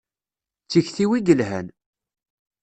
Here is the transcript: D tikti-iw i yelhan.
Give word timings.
D 0.63 0.67
tikti-iw 0.71 1.11
i 1.17 1.19
yelhan. 1.27 1.67